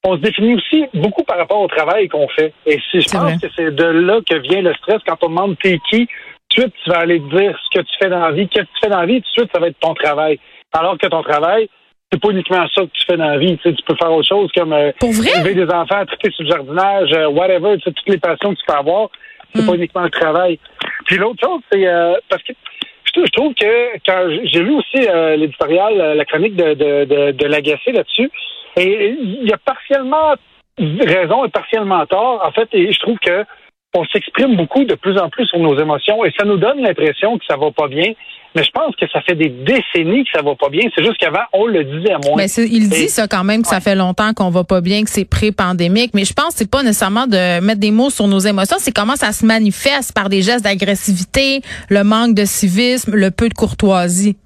on 0.05 0.15
se 0.15 0.21
définit 0.21 0.55
aussi 0.55 0.85
beaucoup 0.93 1.23
par 1.23 1.37
rapport 1.37 1.61
au 1.61 1.67
travail 1.67 2.07
qu'on 2.09 2.27
fait. 2.27 2.53
Et 2.65 2.79
si 2.91 3.01
je 3.01 3.09
pense 3.09 3.21
vrai. 3.23 3.37
que 3.41 3.47
c'est 3.55 3.73
de 3.73 3.85
là 3.85 4.19
que 4.29 4.35
vient 4.35 4.61
le 4.61 4.73
stress 4.75 5.01
quand 5.07 5.17
on 5.23 5.29
demande 5.29 5.57
t'es 5.61 5.79
qui, 5.89 6.07
tout 6.49 6.57
de 6.57 6.61
suite 6.61 6.73
tu 6.83 6.89
vas 6.89 6.99
aller 6.99 7.19
te 7.19 7.35
dire 7.37 7.57
ce 7.63 7.79
que 7.79 7.83
tu 7.85 7.93
fais 8.01 8.09
dans 8.09 8.19
la 8.19 8.31
vie, 8.31 8.47
qu'est-ce 8.49 8.65
que 8.65 8.73
tu 8.73 8.79
fais 8.83 8.89
dans 8.89 8.99
la 8.99 9.05
vie, 9.05 9.21
tout 9.21 9.29
de 9.29 9.41
suite 9.41 9.49
ça 9.53 9.59
va 9.59 9.67
être 9.67 9.79
ton 9.79 9.93
travail. 9.93 10.39
Alors 10.73 10.97
que 10.97 11.07
ton 11.07 11.21
travail, 11.23 11.69
c'est 12.11 12.21
pas 12.21 12.29
uniquement 12.29 12.65
ça 12.73 12.81
que 12.81 12.89
tu 12.93 13.05
fais 13.05 13.17
dans 13.17 13.29
la 13.29 13.37
vie. 13.37 13.57
Tu, 13.57 13.69
sais, 13.69 13.75
tu 13.75 13.83
peux 13.83 13.95
faire 13.95 14.11
autre 14.11 14.27
chose 14.27 14.51
comme 14.55 14.73
euh, 14.73 14.91
élever 15.01 15.53
des 15.55 15.71
enfants, 15.71 16.05
traiter 16.05 16.31
sur 16.31 16.43
le 16.43 16.49
jardinage, 16.49 17.09
euh, 17.13 17.27
whatever, 17.29 17.77
tu 17.77 17.83
sais, 17.83 17.91
toutes 17.91 18.09
les 18.09 18.17
passions 18.19 18.53
que 18.53 18.59
tu 18.59 18.65
peux 18.67 18.73
avoir, 18.73 19.09
c'est 19.55 19.61
Mm. 19.61 19.65
pas 19.67 19.73
uniquement 19.75 20.01
le 20.01 20.09
travail. 20.09 20.59
Puis 21.05 21.17
l'autre 21.17 21.39
chose, 21.43 21.61
c'est 21.71 21.87
euh, 21.87 22.13
parce 22.29 22.41
que 22.43 22.53
je 23.05 23.11
trouve- 23.13 23.25
je 23.25 23.31
trouve 23.31 23.53
que 23.53 23.97
quand 24.05 24.27
j'ai 24.45 24.59
lu 24.61 24.75
aussi 24.75 25.07
euh, 25.07 25.35
l'éditorial, 25.37 26.15
la 26.17 26.25
chronique 26.25 26.55
de, 26.55 26.73
de, 26.73 27.05
de, 27.05 27.31
de 27.31 27.45
l'agacé 27.47 27.91
là-dessus, 27.91 28.29
et 28.77 29.15
il 29.19 29.47
y 29.47 29.53
a 29.53 29.57
partiellement 29.57 30.33
raison 30.77 31.45
et 31.45 31.49
partiellement 31.49 32.05
tort, 32.05 32.43
en 32.43 32.51
fait, 32.51 32.67
et 32.73 32.91
je 32.91 32.99
trouve 32.99 33.17
que 33.19 33.45
on 33.95 34.05
s'exprime 34.05 34.55
beaucoup 34.55 34.83
de 34.85 34.95
plus 34.95 35.19
en 35.19 35.29
plus 35.29 35.45
sur 35.45 35.59
nos 35.59 35.79
émotions 35.79 36.25
et 36.25 36.31
ça 36.37 36.45
nous 36.45 36.57
donne 36.57 36.81
l'impression 36.81 37.37
que 37.37 37.45
ça 37.47 37.57
va 37.57 37.71
pas 37.71 37.87
bien. 37.87 38.13
Mais 38.55 38.63
je 38.63 38.71
pense 38.71 38.95
que 38.95 39.07
ça 39.11 39.21
fait 39.21 39.35
des 39.35 39.49
décennies 39.49 40.25
que 40.25 40.31
ça 40.33 40.43
va 40.43 40.55
pas 40.55 40.69
bien. 40.69 40.87
C'est 40.95 41.03
juste 41.03 41.17
qu'avant, 41.17 41.43
on 41.53 41.65
le 41.65 41.83
disait 41.83 42.13
moins. 42.23 42.37
Mais 42.37 42.45
il 42.45 42.87
dit 42.87 43.09
ça 43.09 43.27
quand 43.27 43.43
même 43.43 43.63
que 43.63 43.67
ça 43.67 43.79
fait 43.79 43.95
longtemps 43.95 44.33
qu'on 44.33 44.51
va 44.51 44.63
pas 44.63 44.81
bien, 44.81 45.03
que 45.03 45.09
c'est 45.09 45.27
pré-pandémique. 45.27 46.11
Mais 46.13 46.23
je 46.23 46.33
pense 46.33 46.49
que 46.49 46.59
c'est 46.59 46.69
pas 46.69 46.83
nécessairement 46.83 47.25
de 47.25 47.59
mettre 47.61 47.79
des 47.79 47.89
mots 47.89 48.11
sur 48.11 48.27
nos 48.27 48.39
émotions, 48.39 48.77
c'est 48.79 48.95
comment 48.95 49.15
ça 49.15 49.31
se 49.31 49.45
manifeste 49.45 50.13
par 50.13 50.29
des 50.29 50.43
gestes 50.43 50.63
d'agressivité, 50.63 51.61
le 51.89 52.03
manque 52.03 52.35
de 52.35 52.45
civisme, 52.45 53.15
le 53.15 53.31
peu 53.31 53.49
de 53.49 53.55
courtoisie. 53.55 54.37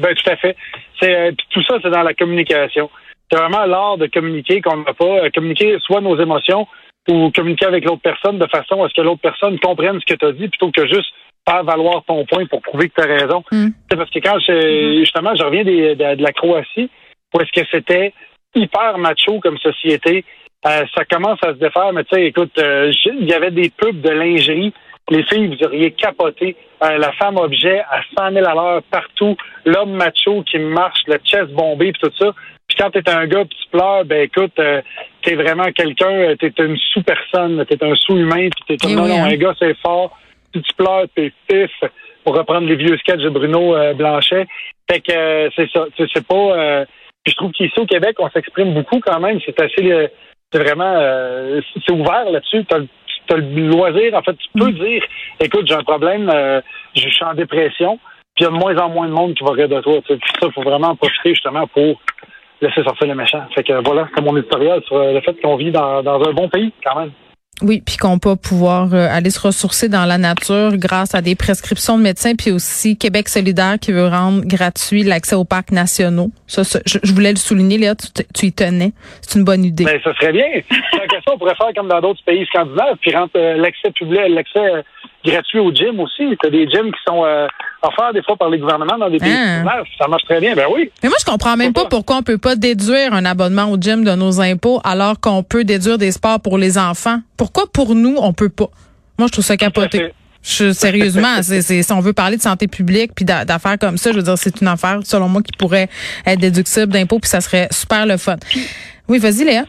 Ben 0.00 0.14
tout 0.14 0.30
à 0.30 0.36
fait. 0.36 0.56
C'est 1.00 1.14
euh, 1.14 1.32
tout 1.50 1.62
ça, 1.62 1.76
c'est 1.82 1.90
dans 1.90 2.02
la 2.02 2.14
communication. 2.14 2.90
C'est 3.30 3.38
vraiment 3.38 3.64
l'art 3.66 3.98
de 3.98 4.06
communiquer 4.06 4.60
qu'on 4.60 4.78
n'a 4.78 4.94
pas. 4.94 5.04
Euh, 5.24 5.30
communiquer 5.34 5.76
soit 5.80 6.00
nos 6.00 6.18
émotions 6.18 6.66
ou 7.08 7.30
communiquer 7.30 7.66
avec 7.66 7.84
l'autre 7.84 8.02
personne 8.02 8.38
de 8.38 8.46
façon 8.46 8.82
à 8.82 8.88
ce 8.88 8.94
que 8.94 9.00
l'autre 9.02 9.20
personne 9.22 9.58
comprenne 9.60 10.00
ce 10.00 10.12
que 10.12 10.18
tu 10.18 10.24
as 10.26 10.32
dit 10.32 10.48
plutôt 10.48 10.70
que 10.70 10.86
juste 10.86 11.12
faire 11.48 11.62
valoir 11.64 12.02
ton 12.06 12.24
point 12.26 12.46
pour 12.46 12.60
prouver 12.62 12.88
que 12.88 13.00
tu 13.00 13.08
as 13.08 13.12
raison. 13.14 13.44
Mm. 13.52 13.68
C'est 13.90 13.96
parce 13.96 14.10
que 14.10 14.18
quand 14.18 14.38
je, 14.40 14.98
justement 15.00 15.34
je 15.36 15.44
reviens 15.44 15.62
des- 15.64 15.94
de, 15.94 16.14
de 16.16 16.22
la 16.22 16.32
Croatie, 16.32 16.90
où 17.34 17.40
est-ce 17.40 17.52
que 17.60 17.66
c'était 17.70 18.12
hyper 18.54 18.98
macho 18.98 19.38
comme 19.40 19.58
société, 19.58 20.24
euh, 20.66 20.84
ça 20.96 21.04
commence 21.04 21.38
à 21.42 21.48
se 21.48 21.58
défaire, 21.58 21.92
mais 21.92 22.02
tu 22.04 22.16
sais, 22.16 22.24
écoute, 22.26 22.56
euh, 22.58 22.90
il 23.20 23.26
y 23.28 23.34
avait 23.34 23.50
des 23.52 23.70
pubs 23.70 24.00
de 24.00 24.10
lingerie. 24.10 24.72
Les 25.08 25.22
filles, 25.24 25.46
vous 25.54 25.64
auriez 25.64 25.92
capoté. 25.92 26.56
Euh, 26.82 26.98
la 26.98 27.12
femme 27.12 27.36
objet 27.36 27.78
à 27.80 28.00
100 28.18 28.32
000 28.32 28.44
à 28.44 28.54
l'heure 28.54 28.82
partout. 28.90 29.36
L'homme 29.64 29.92
macho 29.92 30.42
qui 30.42 30.58
marche, 30.58 30.98
le 31.06 31.18
chest 31.24 31.52
bombé, 31.52 31.92
puis 31.92 32.00
tout 32.02 32.16
ça. 32.18 32.32
Puis 32.68 32.76
quand 32.78 32.90
t'es 32.90 33.08
un 33.08 33.26
gars, 33.26 33.44
puis 33.44 33.56
tu 33.62 33.68
pleures, 33.70 34.04
ben 34.04 34.22
écoute, 34.22 34.52
euh, 34.58 34.82
t'es 35.22 35.34
vraiment 35.34 35.70
quelqu'un, 35.72 36.10
euh, 36.10 36.36
t'es 36.36 36.52
une 36.58 36.76
sous-personne, 36.92 37.64
t'es 37.66 37.82
un 37.84 37.94
sous-humain, 37.94 38.48
puis 38.50 38.64
t'es 38.66 38.76
comme, 38.76 38.90
Eh 38.92 38.94
non, 38.96 39.06
non, 39.06 39.22
hein. 39.22 39.28
un 39.30 39.36
gars, 39.36 39.54
c'est 39.58 39.76
fort. 39.78 40.16
Si 40.54 40.60
tu 40.62 40.74
pleures, 40.74 41.04
t'es 41.14 41.32
pif. 41.48 41.70
Pour 42.24 42.36
reprendre 42.36 42.66
les 42.66 42.74
vieux 42.74 42.96
sketchs 42.98 43.20
de 43.22 43.28
Bruno 43.28 43.76
euh, 43.76 43.94
Blanchet. 43.94 44.46
Fait 44.90 44.98
que 45.00 45.12
euh, 45.12 45.48
c'est 45.54 45.70
ça. 45.70 45.86
C'est 46.12 46.26
pas... 46.26 46.34
euh, 46.34 46.84
puis 47.22 47.30
je 47.32 47.36
trouve 47.36 47.52
qu'ici 47.52 47.78
au 47.78 47.86
Québec, 47.86 48.16
on 48.18 48.28
s'exprime 48.30 48.74
beaucoup 48.74 48.98
quand 48.98 49.20
même. 49.20 49.38
C'est 49.46 49.60
assez... 49.60 49.92
euh, 49.92 50.08
c'est 50.52 50.58
vraiment... 50.58 50.92
euh, 50.96 51.60
c'est 51.86 51.92
ouvert 51.92 52.28
là-dessus. 52.28 52.64
T'as 52.64 52.78
le- 52.78 52.88
t'as 53.28 53.36
le 53.36 53.68
loisir. 53.68 54.12
En 54.14 54.22
fait, 54.22 54.34
tu 54.38 54.48
peux 54.58 54.72
dire, 54.72 55.04
écoute, 55.38 55.68
j'ai 55.68 55.74
un 55.74 55.84
problème, 55.84 56.28
euh, 56.34 56.60
je 56.96 57.08
suis 57.08 57.24
en 57.24 57.34
dépression, 57.34 57.98
puis 58.34 58.40
il 58.40 58.44
y 58.44 58.46
a 58.46 58.50
de 58.50 58.56
moins 58.56 58.76
en 58.78 58.88
moins 58.88 59.06
de 59.06 59.12
monde 59.12 59.34
qui 59.34 59.44
va 59.44 59.52
rire 59.52 59.68
de 59.68 59.80
toi. 59.80 60.00
tu 60.04 60.12
sais. 60.12 60.18
Puis 60.18 60.30
ça, 60.40 60.48
faut 60.52 60.62
vraiment 60.62 60.88
en 60.88 60.96
profiter 60.96 61.30
justement 61.30 61.68
pour 61.68 62.00
laisser 62.60 62.82
sortir 62.82 63.06
les 63.06 63.14
méchants. 63.14 63.44
Fait 63.54 63.62
que 63.62 63.84
voilà, 63.84 64.08
c'est 64.14 64.22
mon 64.22 64.36
éditorial 64.36 64.82
sur 64.86 64.96
euh, 64.96 65.12
le 65.12 65.20
fait 65.20 65.34
qu'on 65.40 65.56
vit 65.56 65.70
dans, 65.70 66.02
dans 66.02 66.22
un 66.22 66.32
bon 66.32 66.48
pays 66.48 66.72
quand 66.84 66.98
même. 66.98 67.10
Oui, 67.62 67.80
puis 67.84 67.96
qu'on 67.96 68.18
peut 68.18 68.36
pouvoir 68.36 68.92
euh, 68.92 69.08
aller 69.10 69.30
se 69.30 69.40
ressourcer 69.40 69.88
dans 69.88 70.04
la 70.04 70.18
nature 70.18 70.76
grâce 70.76 71.14
à 71.14 71.22
des 71.22 71.34
prescriptions 71.34 71.96
de 71.96 72.02
médecins, 72.02 72.34
puis 72.34 72.52
aussi 72.52 72.98
Québec 72.98 73.30
solidaire 73.30 73.78
qui 73.80 73.92
veut 73.92 74.08
rendre 74.08 74.42
gratuit 74.44 75.04
l'accès 75.04 75.36
aux 75.36 75.46
parcs 75.46 75.70
nationaux. 75.70 76.30
Ça, 76.46 76.64
ça, 76.64 76.80
je, 76.84 76.98
je 77.02 77.14
voulais 77.14 77.30
le 77.30 77.36
souligner, 77.36 77.78
là, 77.78 77.94
tu, 77.94 78.24
tu 78.34 78.46
y 78.46 78.52
tenais. 78.52 78.92
C'est 79.22 79.38
une 79.38 79.44
bonne 79.46 79.64
idée. 79.64 79.84
Ben, 79.84 79.98
ça 80.04 80.12
serait 80.16 80.32
bien. 80.32 80.44
Tant 80.92 81.06
que 81.08 81.16
ça, 81.16 81.32
on 81.32 81.38
pourrait 81.38 81.54
faire 81.54 81.72
comme 81.74 81.88
dans 81.88 82.00
d'autres 82.02 82.22
pays 82.26 82.44
scandinaves, 82.44 82.96
puis 83.00 83.16
rendre 83.16 83.30
euh, 83.36 83.56
l'accès 83.56 83.90
public, 83.92 84.20
l'accès 84.28 84.84
gratuit 85.26 85.58
au 85.58 85.70
gym 85.72 86.00
aussi. 86.00 86.22
T'as 86.42 86.50
des 86.50 86.66
gyms 86.68 86.90
qui 86.92 87.00
sont 87.06 87.24
euh, 87.24 87.46
offerts 87.82 88.12
des 88.14 88.22
fois 88.22 88.36
par 88.36 88.48
les 88.48 88.58
gouvernements 88.58 88.96
dans 88.98 89.10
des 89.10 89.18
pays 89.18 89.30
Hein? 89.32 89.64
Ça 89.98 90.08
marche 90.08 90.24
très 90.24 90.40
bien. 90.40 90.54
Ben 90.54 90.66
oui. 90.74 90.90
Mais 91.02 91.08
moi, 91.08 91.18
je 91.20 91.24
comprends 91.30 91.56
même 91.56 91.72
pas 91.72 91.82
Pourquoi? 91.82 91.98
pourquoi 91.98 92.16
on 92.18 92.22
peut 92.22 92.38
pas 92.38 92.56
déduire 92.56 93.12
un 93.12 93.24
abonnement 93.24 93.70
au 93.70 93.76
gym 93.80 94.04
de 94.04 94.12
nos 94.12 94.40
impôts 94.40 94.80
alors 94.84 95.20
qu'on 95.20 95.42
peut 95.42 95.64
déduire 95.64 95.98
des 95.98 96.12
sports 96.12 96.40
pour 96.40 96.56
les 96.58 96.78
enfants. 96.78 97.20
Pourquoi 97.36 97.64
pour 97.72 97.94
nous, 97.94 98.16
on 98.18 98.32
peut 98.32 98.48
pas? 98.48 98.68
Moi, 99.18 99.28
je 99.28 99.32
trouve 99.32 99.44
ça 99.44 99.56
capoté. 99.56 100.12
Je, 100.42 100.72
sérieusement, 100.72 101.36
c'est, 101.42 101.60
c'est- 101.62 101.82
si 101.82 101.92
on 101.92 102.00
veut 102.00 102.12
parler 102.12 102.36
de 102.36 102.42
santé 102.42 102.68
publique 102.68 103.12
puis 103.16 103.24
d'a- 103.24 103.44
d'affaires 103.44 103.78
comme 103.80 103.96
ça, 103.98 104.12
je 104.12 104.16
veux 104.18 104.22
dire, 104.22 104.38
c'est 104.38 104.60
une 104.60 104.68
affaire, 104.68 105.00
selon 105.04 105.28
moi, 105.28 105.42
qui 105.42 105.50
pourrait 105.58 105.88
être 106.24 106.38
déductible 106.38 106.88
d'impôts 106.92 107.18
puis 107.18 107.28
ça 107.28 107.40
serait 107.40 107.66
super 107.72 108.06
le 108.06 108.16
fun. 108.16 108.36
Oui, 109.08 109.18
vas-y, 109.18 109.44
Léa. 109.44 109.64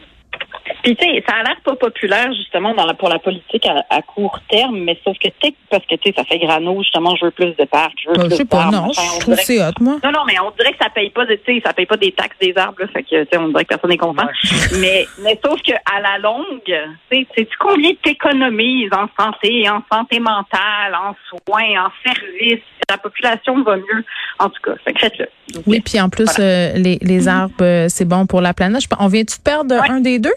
Puis 0.88 0.96
tu 0.96 1.04
sais, 1.04 1.22
ça 1.28 1.34
a 1.34 1.42
l'air 1.42 1.56
pas 1.62 1.76
populaire 1.76 2.32
justement 2.32 2.72
dans 2.74 2.86
la, 2.86 2.94
pour 2.94 3.10
la 3.10 3.18
politique 3.18 3.66
à, 3.66 3.84
à 3.90 4.00
court 4.00 4.38
terme, 4.48 4.78
mais 4.78 4.98
sauf 5.04 5.18
que 5.18 5.28
tu 5.28 5.34
sais, 5.48 5.54
parce 5.68 5.84
que 5.84 5.96
tu 5.96 6.08
sais, 6.08 6.14
ça 6.16 6.24
fait 6.24 6.38
grano, 6.38 6.82
justement, 6.82 7.14
je 7.16 7.26
veux 7.26 7.30
plus 7.30 7.54
de 7.56 7.64
parcs, 7.66 7.92
je 8.02 8.08
veux 8.08 8.14
Ben, 8.16 8.22
plus 8.22 8.30
je 8.30 8.36
sais 8.36 8.44
de 8.44 8.48
pas, 8.48 8.62
arbres, 8.62 8.72
non, 8.86 8.92
je 8.92 9.20
trouve 9.20 9.36
que 9.36 9.42
c'est 9.42 9.60
hot, 9.60 9.72
moi. 9.80 9.96
Non, 10.02 10.10
non, 10.12 10.20
mais 10.26 10.40
on 10.40 10.50
dirait 10.58 10.72
que 10.72 10.78
ça 10.82 10.88
paye 10.88 11.10
pas, 11.10 11.26
de- 11.26 11.34
tu 11.34 11.56
sais, 11.56 11.62
ça 11.62 11.74
paye 11.74 11.84
pas 11.84 11.98
des 11.98 12.12
taxes 12.12 12.38
des 12.40 12.56
arbres, 12.56 12.80
là, 12.80 12.86
fait 12.88 13.02
que, 13.02 13.22
tu 13.24 13.28
sais, 13.30 13.36
on 13.36 13.48
dirait 13.48 13.64
que 13.64 13.68
personne 13.68 13.90
n'est 13.90 13.98
content. 13.98 14.26
Mais, 14.80 15.06
mais 15.22 15.38
sauf 15.44 15.60
que 15.62 15.72
à 15.72 16.00
la 16.00 16.18
longue, 16.18 16.62
tu 17.10 17.26
sais, 17.36 17.48
combien 17.58 17.90
t'économises 18.02 18.90
en 18.92 19.08
santé, 19.22 19.68
en 19.68 19.82
santé 19.92 20.20
mentale, 20.20 20.94
en 20.94 21.14
soins, 21.28 21.84
en 21.86 21.90
services? 22.04 22.62
La 22.88 22.96
population 22.96 23.62
va 23.64 23.76
mieux. 23.76 24.04
En 24.38 24.48
tout 24.48 24.62
cas, 24.64 24.72
fait 24.84 24.94
que 24.94 25.00
faites-le. 25.00 25.26
s'il 25.46 25.56
vous 25.56 25.62
plaît. 25.62 25.72
Oui, 25.74 25.80
puis 25.80 26.00
en 26.00 26.08
plus, 26.08 26.30
euh, 26.38 26.72
les, 26.76 26.98
les 27.02 27.28
arbres, 27.28 27.52
euh, 27.60 27.86
c'est 27.88 28.06
bon 28.06 28.24
pour 28.26 28.40
la 28.40 28.54
planète. 28.54 28.80
Je 28.82 28.88
on 28.98 29.08
vient-tu 29.08 29.36
de 29.36 29.42
perdre 29.42 29.74
Ouais. 29.74 29.90
un 29.90 30.00
des 30.00 30.18
deux? 30.18 30.32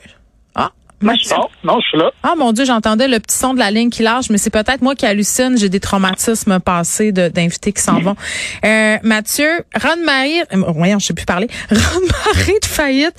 Moi, 1.02 1.14
je 1.20 1.26
suis 1.28 1.36
Non, 1.36 1.48
non, 1.64 1.80
je 1.82 1.88
suis 1.88 1.98
là. 1.98 2.12
Ah 2.24 2.34
mon 2.38 2.52
Dieu, 2.54 2.66
j'entendais 2.66 3.08
le 3.08 3.20
petit 3.20 3.36
son 3.38 3.54
de 3.54 3.60
la 3.60 3.72
ligne 3.72 3.90
qui 3.90 4.04
lâche, 4.04 4.30
mais 4.30 4.38
c'est 4.38 4.50
peut-être 4.50 4.82
moi 4.82 4.96
qui 4.96 5.06
hallucine. 5.06 5.58
J'ai 5.58 5.70
des 5.70 5.80
traumatismes 5.80 6.60
passés 6.60 7.12
d'invités 7.12 7.72
qui 7.74 7.82
s'en 7.82 8.00
vont. 8.00 8.16
Euh, 8.66 8.98
Mathieu, 9.04 9.50
Ron-Marie, 9.82 10.42
euh, 10.54 10.64
voyons, 10.76 11.00
je 11.00 11.08
sais 11.08 11.14
plus 11.14 11.26
parler. 11.26 11.48
Ron-Marie 11.72 12.60
de 12.62 12.66
faillite 12.68 13.14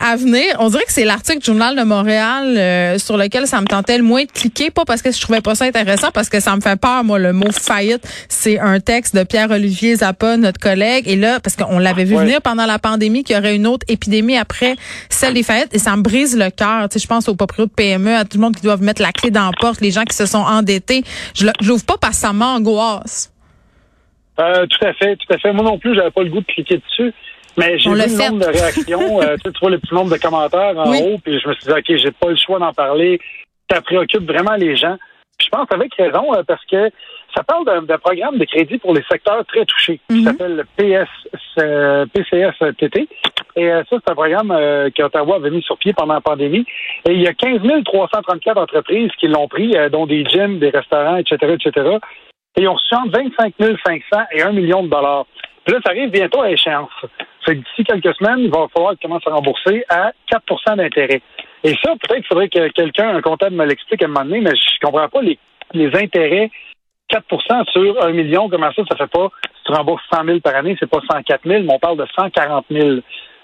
à 0.00 0.16
venir. 0.16 0.44
On 0.58 0.68
dirait 0.68 0.84
que 0.84 0.92
c'est 0.92 1.04
l'article 1.04 1.38
du 1.40 1.46
Journal 1.46 1.76
de 1.76 1.82
Montréal 1.82 2.54
euh, 2.56 2.98
sur 2.98 3.16
lequel 3.16 3.46
ça 3.46 3.60
me 3.60 3.66
tentait 3.66 3.96
le 3.98 4.04
moins 4.04 4.24
de 4.24 4.30
cliquer, 4.30 4.70
pas 4.70 4.84
parce 4.84 5.02
que 5.02 5.10
je 5.10 5.20
trouvais 5.20 5.40
pas 5.40 5.54
ça 5.54 5.64
intéressant, 5.64 6.10
parce 6.12 6.28
que 6.28 6.40
ça 6.40 6.54
me 6.56 6.60
fait 6.60 6.76
peur, 6.78 7.04
moi, 7.04 7.18
le 7.18 7.32
mot 7.32 7.50
faillite. 7.52 8.06
C'est 8.28 8.58
un 8.58 8.80
texte 8.80 9.14
de 9.16 9.22
Pierre-Olivier 9.24 9.96
Zappa, 9.96 10.36
notre 10.36 10.60
collègue. 10.60 11.04
Et 11.08 11.16
là, 11.16 11.40
parce 11.40 11.56
qu'on 11.56 11.78
l'avait 11.78 12.04
vu 12.04 12.12
Ouais. 12.16 12.24
venir 12.24 12.42
pendant 12.42 12.66
la 12.66 12.78
pandémie, 12.78 13.24
qu'il 13.24 13.34
y 13.36 13.38
aurait 13.38 13.56
une 13.56 13.66
autre 13.66 13.86
épidémie 13.88 14.36
après 14.36 14.76
celle 15.08 15.32
des 15.34 15.42
faillites, 15.42 15.74
et 15.74 15.78
ça 15.78 15.96
me 15.96 16.02
brise 16.02 16.36
le 16.36 16.50
cœur. 16.50 16.88
Tu 16.90 16.94
sais, 16.94 17.02
je 17.02 17.06
pense 17.08 17.21
aux 17.28 17.34
propriétaires 17.36 17.66
de 17.68 17.72
PME, 17.74 18.16
à 18.16 18.24
tout 18.24 18.36
le 18.38 18.42
monde 18.42 18.56
qui 18.56 18.62
doivent 18.62 18.82
mettre 18.82 19.02
la 19.02 19.12
clé 19.12 19.30
dans 19.30 19.46
la 19.46 19.52
porte, 19.60 19.80
les 19.80 19.90
gens 19.90 20.04
qui 20.04 20.16
se 20.16 20.26
sont 20.26 20.38
endettés. 20.38 21.02
Je 21.34 21.46
l'ouvre 21.66 21.84
pas 21.84 21.96
parce 22.00 22.14
que 22.16 22.20
ça 22.26 22.32
m'angoisse. 22.32 23.32
Euh, 24.40 24.66
tout 24.66 24.84
à 24.86 24.92
fait, 24.94 25.16
tout 25.16 25.32
à 25.32 25.38
fait. 25.38 25.52
Moi 25.52 25.64
non 25.64 25.78
plus, 25.78 25.94
j'avais 25.94 26.10
pas 26.10 26.22
le 26.22 26.30
goût 26.30 26.40
de 26.40 26.46
cliquer 26.46 26.78
dessus. 26.78 27.12
Mais 27.58 27.78
j'ai 27.78 27.90
vu 27.90 27.96
le 27.96 28.02
fait. 28.02 28.30
nombre 28.30 28.46
de 28.46 28.50
réactions, 28.50 29.20
euh, 29.20 29.36
tu 29.36 29.42
sais, 29.44 29.52
tu 29.52 29.60
vois 29.60 29.70
le 29.70 29.78
petit 29.78 29.94
nombre 29.94 30.10
de 30.10 30.16
commentaires 30.20 30.74
en 30.78 30.90
Oui. 30.90 31.00
haut, 31.04 31.18
puis 31.22 31.38
je 31.38 31.46
me 31.48 31.54
suis 31.54 31.64
dit, 31.64 31.70
OK, 31.70 31.84
j'ai 32.02 32.10
pas 32.12 32.30
le 32.30 32.36
choix 32.36 32.58
d'en 32.58 32.72
parler. 32.72 33.20
Ça 33.70 33.82
préoccupe 33.82 34.26
vraiment 34.26 34.54
les 34.54 34.74
gens. 34.76 34.96
Puis 35.42 35.48
je 35.52 35.58
pense 35.58 35.66
avec 35.72 35.92
raison, 35.94 36.32
euh, 36.34 36.42
parce 36.46 36.64
que 36.66 36.90
ça 37.34 37.42
parle 37.42 37.64
d'un 37.86 37.98
programme 37.98 38.38
de 38.38 38.44
crédit 38.44 38.78
pour 38.78 38.94
les 38.94 39.02
secteurs 39.10 39.44
très 39.46 39.64
touchés, 39.64 40.00
qui 40.08 40.18
Mhm. 40.20 40.24
s'appelle 40.24 40.56
le 40.56 40.64
PS, 40.76 41.08
euh, 41.58 42.06
PCS-TT. 42.14 43.08
Et 43.56 43.70
euh, 43.72 43.82
ça, 43.90 43.96
c'est 44.04 44.10
un 44.10 44.14
programme 44.14 44.50
euh, 44.52 44.90
qu'Ottawa 44.94 45.36
avait 45.36 45.50
mis 45.50 45.62
sur 45.62 45.76
pied 45.78 45.92
pendant 45.94 46.14
la 46.14 46.20
pandémie. 46.20 46.64
Et 47.08 47.12
il 47.12 47.22
y 47.22 47.26
a 47.26 47.34
15 47.34 47.60
334 47.84 48.58
entreprises 48.58 49.10
qui 49.18 49.26
l'ont 49.28 49.48
pris, 49.48 49.74
dont 49.90 50.06
des 50.06 50.24
gyms, 50.24 50.58
des 50.58 50.70
restaurants, 50.70 51.16
etc., 51.16 51.56
etc. 51.58 51.96
Et 52.56 52.62
ils 52.62 52.68
ont 52.68 52.74
reçu 52.74 52.94
entre 52.94 53.10
25 53.18 53.54
500 53.58 54.22
et 54.32 54.42
1 54.42 54.52
million 54.52 54.82
de 54.84 54.88
dollars. 54.88 55.26
Puis 55.64 55.74
là, 55.74 55.80
ça 55.84 55.90
arrive 55.90 56.10
bientôt 56.10 56.42
à 56.42 56.50
échéance. 56.50 56.90
D'ici 57.46 57.84
quelques 57.84 58.14
semaines, 58.16 58.40
il 58.40 58.50
va 58.50 58.66
falloir 58.72 58.92
qu'ils 58.92 59.08
commencent 59.08 59.26
à 59.26 59.30
rembourser 59.30 59.84
à 59.88 60.12
4% 60.30 60.76
d'intérêt. 60.76 61.22
Et 61.64 61.74
ça, 61.82 61.92
peut-être 61.92 62.20
qu'il 62.20 62.26
faudrait 62.26 62.48
que 62.48 62.68
quelqu'un, 62.68 63.14
un 63.16 63.22
comptable, 63.22 63.54
me 63.56 63.64
l'explique 63.64 64.02
à 64.02 64.06
un 64.06 64.08
moment 64.08 64.24
donné, 64.24 64.40
mais 64.40 64.50
je 64.50 64.84
comprends 64.84 65.08
pas 65.08 65.22
les, 65.22 65.38
les 65.74 65.86
intérêts. 65.96 66.50
4% 67.10 67.70
sur 67.72 68.02
un 68.02 68.12
million, 68.12 68.48
comment 68.48 68.72
ça, 68.72 68.82
ça 68.90 68.96
fait 68.96 69.10
pas, 69.10 69.28
si 69.44 69.64
tu 69.66 69.72
rembourses 69.72 70.02
100 70.12 70.24
000 70.24 70.40
par 70.40 70.56
année, 70.56 70.76
c'est 70.80 70.88
pas 70.88 71.00
104 71.10 71.42
000, 71.46 71.62
mais 71.62 71.72
on 71.74 71.78
parle 71.78 71.98
de 71.98 72.06
140 72.16 72.64
000. 72.70 73.00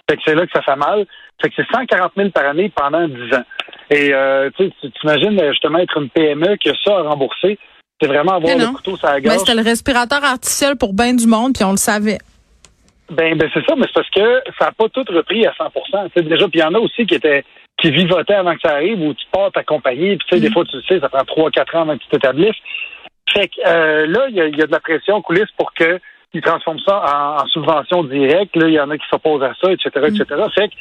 Fait 0.09 0.17
que 0.17 0.23
c'est 0.25 0.35
là 0.35 0.47
que 0.47 0.53
ça 0.53 0.63
fait 0.63 0.77
mal. 0.77 1.07
Fait 1.41 1.51
que 1.51 1.55
c'est 1.57 1.67
140 1.71 2.13
000 2.17 2.31
par 2.31 2.47
année 2.47 2.73
pendant 2.75 3.07
10 3.07 3.35
ans. 3.35 3.45
Et 3.91 4.13
euh, 4.13 4.51
tu 4.57 4.73
imagines 5.05 5.39
justement 5.51 5.79
être 5.79 6.01
une 6.01 6.09
PME 6.09 6.57
qui 6.57 6.71
a 6.71 6.75
ça 6.83 6.99
à 6.99 7.03
rembourser. 7.03 7.59
C'est 8.01 8.09
vraiment 8.09 8.35
avoir 8.35 8.57
le 8.57 8.67
couteau 8.69 8.97
sur 8.97 9.07
la 9.07 9.15
Mais 9.15 9.23
gorge. 9.23 9.39
c'était 9.41 9.55
le 9.55 9.63
respirateur 9.63 10.25
artificiel 10.25 10.77
pour 10.77 10.95
bien 10.95 11.15
du 11.15 11.27
monde, 11.27 11.55
puis 11.55 11.65
on 11.65 11.73
le 11.73 11.77
savait. 11.77 12.19
Ben, 13.11 13.37
ben 13.37 13.51
c'est 13.55 13.65
ça, 13.67 13.75
mais 13.77 13.87
c'est 13.87 13.95
parce 13.95 14.11
que 14.11 14.43
ça 14.59 14.67
n'a 14.67 14.73
pas 14.73 14.89
tout 14.89 15.05
repris 15.09 15.47
à 15.47 15.55
100 15.55 15.71
Tu 15.71 15.91
sais, 16.15 16.23
Déjà, 16.23 16.49
puis 16.49 16.59
il 16.59 16.63
y 16.63 16.65
en 16.65 16.75
a 16.75 16.79
aussi 16.79 17.07
qui 17.07 17.15
étaient 17.15 17.45
qui 17.81 17.91
vivotaient 17.93 18.35
avant 18.35 18.55
que 18.55 18.61
ça 18.61 18.75
arrive, 18.75 19.01
où 19.01 19.15
tu 19.15 19.25
pars 19.31 19.53
ta 19.53 19.63
compagnie, 19.63 20.17
puis 20.17 20.27
tu 20.29 20.35
sais, 20.35 20.41
des 20.41 20.51
fois, 20.51 20.65
tu 20.65 20.77
le 20.77 20.83
sais, 20.83 20.99
ça 20.99 21.09
prend 21.09 21.23
3-4 21.23 21.77
ans 21.77 21.83
avant 21.83 21.97
que 21.97 22.03
tu 22.03 22.09
t'établisses. 22.09 22.57
Fait 23.33 23.47
que 23.47 23.55
euh, 23.67 24.07
là, 24.07 24.27
il 24.29 24.35
y, 24.35 24.41
a, 24.41 24.47
il 24.47 24.59
y 24.59 24.63
a 24.63 24.67
de 24.67 24.73
la 24.73 24.81
pression 24.81 25.15
en 25.17 25.23
coulisses 25.23 25.51
pour 25.57 25.73
que 25.75 26.01
ils 26.35 26.43
transforment 26.43 26.81
ça 26.81 27.03
en, 27.39 27.43
en 27.43 27.47
subvention 27.47 28.05
directe. 28.05 28.57
Là, 28.57 28.67
il 28.67 28.75
y 28.75 28.81
en 28.81 28.91
a 28.91 28.99
qui 28.99 29.07
s'opposent 29.09 29.43
à 29.43 29.53
ça, 29.63 29.73
etc., 29.73 29.91
etc. 29.95 30.25
Fait 30.55 30.69
que 30.69 30.75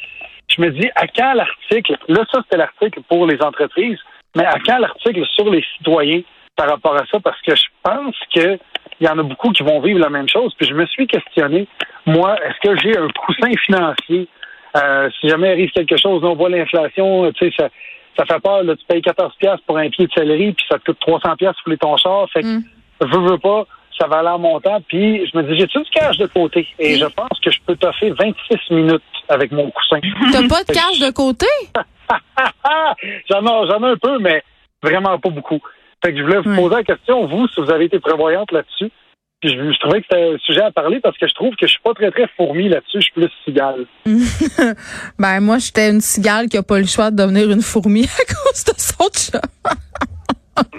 je 0.48 0.60
me 0.60 0.70
dis, 0.70 0.90
à 0.96 1.06
quand 1.06 1.34
l'article, 1.34 1.96
là, 2.08 2.24
ça, 2.32 2.40
c'était 2.42 2.56
l'article 2.56 3.00
pour 3.08 3.26
les 3.26 3.40
entreprises, 3.42 3.98
mais 4.36 4.44
à 4.44 4.56
quand 4.64 4.78
l'article 4.78 5.24
sur 5.34 5.48
les 5.50 5.64
citoyens 5.76 6.22
par 6.58 6.68
rapport 6.68 6.96
à 6.96 7.06
ça? 7.06 7.18
Parce 7.20 7.40
que 7.40 7.54
je 7.54 7.64
pense 7.82 8.16
que 8.34 8.58
il 9.00 9.06
y 9.06 9.08
en 9.08 9.18
a 9.18 9.22
beaucoup 9.22 9.50
qui 9.52 9.62
vont 9.62 9.80
vivre 9.80 10.00
la 10.00 10.10
même 10.10 10.28
chose. 10.28 10.52
Puis 10.58 10.66
je 10.66 10.74
me 10.74 10.84
suis 10.86 11.06
questionné, 11.06 11.68
moi, 12.08 12.36
est-ce 12.44 12.68
que 12.68 12.76
j'ai 12.80 12.96
un 12.96 13.08
coussin 13.08 13.50
financier? 13.64 14.28
Euh, 14.76 15.08
si 15.20 15.28
jamais 15.28 15.50
arrive 15.50 15.70
quelque 15.70 15.96
chose, 15.96 16.22
on 16.24 16.34
voit 16.34 16.48
l'inflation, 16.50 17.30
tu 17.32 17.46
sais, 17.50 17.54
ça, 17.58 17.68
ça 18.18 18.24
fait 18.26 18.40
peur. 18.40 18.62
Là, 18.64 18.76
tu 18.76 18.84
payes 18.86 19.00
14 19.02 19.34
pièces 19.36 19.60
pour 19.66 19.78
un 19.78 19.88
pied 19.88 20.06
de 20.06 20.12
céleri, 20.12 20.52
puis 20.52 20.66
ça 20.70 20.78
te 20.78 20.84
coûte 20.84 20.98
300 21.00 21.36
pièces 21.36 21.56
pour 21.62 21.70
les 21.70 21.78
ton 21.78 21.96
char. 21.96 22.26
Fait 22.32 22.42
que, 22.42 22.46
Mm. 22.46 22.62
veux, 23.00 23.30
veux 23.30 23.38
pas, 23.38 23.64
ça 23.98 24.06
va 24.06 24.18
aller 24.18 24.28
en 24.28 24.38
montant. 24.38 24.80
Puis 24.88 25.26
je 25.26 25.36
me 25.36 25.42
dis, 25.44 25.58
j'ai-tu 25.58 25.78
du 25.82 25.90
cash 25.90 26.18
de 26.18 26.26
côté? 26.26 26.66
Et 26.78 26.96
je 26.96 27.06
pense 27.06 27.40
que 27.42 27.50
je 27.50 27.58
peux 27.66 27.76
toffer 27.76 28.10
26 28.10 28.74
minutes 28.74 29.02
avec 29.28 29.50
mon 29.52 29.70
coussin. 29.70 30.00
T'as 30.32 30.46
pas 30.48 30.62
de 30.64 30.72
cash 30.72 30.98
de 31.00 31.10
côté? 31.12 31.46
j'en 33.30 33.42
ai, 33.44 33.66
j'en 33.68 33.82
ai 33.86 33.90
un 33.92 33.96
peu, 33.96 34.18
mais 34.18 34.42
vraiment 34.82 35.18
pas 35.18 35.30
beaucoup. 35.30 35.60
Fait 36.04 36.12
que 36.12 36.18
je 36.18 36.22
voulais 36.22 36.38
vous 36.38 36.54
poser 36.54 36.76
la 36.76 36.84
question, 36.84 37.26
vous, 37.26 37.48
si 37.48 37.60
vous 37.60 37.70
avez 37.70 37.86
été 37.86 37.98
prévoyante 37.98 38.52
là-dessus. 38.52 38.90
Je 39.42 39.78
trouvais 39.78 40.00
que 40.00 40.06
c'était 40.10 40.34
un 40.34 40.38
sujet 40.38 40.62
à 40.62 40.72
parler 40.72 40.98
parce 41.00 41.16
que 41.16 41.28
je 41.28 41.34
trouve 41.34 41.54
que 41.54 41.66
je 41.66 41.70
suis 41.70 41.82
pas 41.82 41.94
très, 41.94 42.10
très 42.10 42.26
fourmi 42.36 42.68
là-dessus. 42.68 42.98
Je 42.98 43.00
suis 43.00 43.12
plus 43.12 43.30
cigale. 43.44 43.86
Ben 45.18 45.40
moi, 45.40 45.58
j'étais 45.58 45.90
une 45.90 46.00
cigale 46.00 46.48
qui 46.48 46.56
a 46.56 46.62
pas 46.62 46.78
le 46.78 46.86
choix 46.86 47.10
de 47.10 47.16
devenir 47.16 47.50
une 47.50 47.62
fourmi 47.62 48.04
à 48.04 48.24
cause 48.24 48.64
de 48.64 48.72
son 48.76 49.08
chat. 49.12 49.42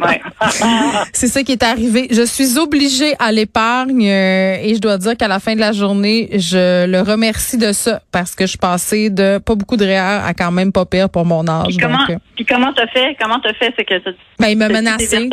Ouais. 0.04 0.22
C'est 1.14 1.28
ça 1.28 1.44
qui 1.44 1.52
est 1.52 1.64
arrivé. 1.64 2.08
Je 2.12 2.22
suis 2.22 2.58
obligée 2.58 3.14
à 3.20 3.32
l'épargne 3.32 4.08
euh, 4.08 4.58
et 4.62 4.76
je 4.76 4.80
dois 4.80 4.98
dire 4.98 5.16
qu'à 5.18 5.28
la 5.28 5.40
fin 5.40 5.56
de 5.56 5.60
la 5.60 5.72
journée, 5.72 6.30
je 6.38 6.86
le 6.86 7.02
remercie 7.02 7.58
de 7.58 7.72
ça 7.72 8.02
parce 8.12 8.36
que 8.36 8.46
je 8.46 8.50
suis 8.50 8.58
passée 8.58 9.10
de 9.10 9.38
pas 9.40 9.56
beaucoup 9.56 9.78
de 9.78 9.86
REER 9.86 10.22
à 10.26 10.34
quand 10.34 10.52
même 10.52 10.72
pas 10.72 10.86
pire 10.86 11.10
pour 11.10 11.26
mon 11.26 11.48
âge. 11.48 11.68
Puis 11.68 11.78
comment, 11.78 11.98
donc, 12.00 12.10
euh, 12.12 12.16
puis 12.36 12.46
comment 12.46 12.74
t'as 12.74 12.88
fait? 12.88 13.16
Comment 13.20 13.40
t'as 13.40 13.54
fait? 13.54 13.74
C'est 13.78 13.86
que 13.86 13.98
tu- 14.00 14.16
ben, 14.40 14.48
il 14.48 14.58
m'a 14.58 14.70
menacé. 14.70 15.30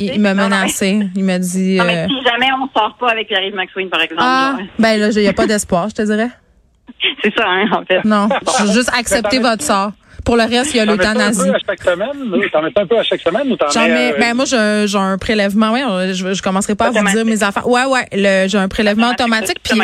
Il, 0.00 0.12
il 0.14 0.20
m'a 0.20 0.34
menacé. 0.34 1.00
Il 1.14 1.24
m'a 1.24 1.38
dit. 1.38 1.76
Non, 1.76 1.84
mais 1.84 1.98
euh, 1.98 2.06
si 2.08 2.24
jamais 2.24 2.48
on 2.52 2.78
sort 2.78 2.96
pas 2.98 3.10
avec 3.10 3.28
Pierre-Yves 3.28 3.54
McSween, 3.54 3.88
par 3.88 4.00
exemple. 4.00 4.20
ah, 4.24 4.56
là, 4.58 4.64
ben 4.78 5.00
là, 5.00 5.08
il 5.10 5.20
n'y 5.20 5.28
a 5.28 5.32
pas 5.32 5.46
d'espoir, 5.46 5.88
je 5.88 5.94
te 5.94 6.02
dirais. 6.02 6.30
C'est 7.22 7.34
ça, 7.34 7.44
hein, 7.46 7.66
en 7.72 7.84
fait. 7.84 8.04
Non, 8.04 8.28
je 8.58 8.64
veux 8.64 8.72
juste 8.72 8.90
accepter 8.98 9.38
votre 9.38 9.62
sort. 9.62 9.92
Pour 10.26 10.36
le 10.36 10.42
reste, 10.42 10.74
il 10.74 10.78
y 10.78 10.80
a 10.80 10.86
T'en 10.86 10.96
mets 10.96 11.04
un 11.04 11.14
l'euthanasie. 11.14 11.40
peu 11.44 11.54
à 11.54 11.58
chaque 11.66 11.82
semaine? 11.84 12.50
T'en 12.52 12.62
mets 12.62 12.72
un 12.76 12.86
peu 12.86 12.98
à 12.98 13.02
chaque 13.04 13.20
semaine 13.20 13.52
ou 13.52 13.56
t'en 13.56 13.66
mets... 13.80 13.88
mets, 13.88 14.12
euh, 14.12 14.18
ben 14.18 14.34
moi 14.34 14.44
j'ai 14.44 14.56
un, 14.56 14.84
j'ai 14.84 14.98
un 14.98 15.16
prélèvement, 15.18 15.70
ouais, 15.72 16.12
je, 16.14 16.34
je 16.34 16.42
commencerai 16.42 16.74
pas 16.74 16.86
à 16.88 16.90
vous 16.90 17.08
dire 17.08 17.24
mes 17.24 17.42
affaires. 17.44 17.68
Ouais 17.68 17.84
ouais, 17.84 18.48
j'ai 18.48 18.58
un 18.58 18.66
prélèvement 18.68 19.10
automatique. 19.12 19.58
Puis, 19.62 19.78